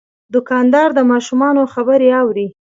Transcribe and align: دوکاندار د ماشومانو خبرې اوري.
دوکاندار 0.33 0.89
د 0.97 0.99
ماشومانو 1.11 1.61
خبرې 1.73 2.09
اوري. 2.21 2.47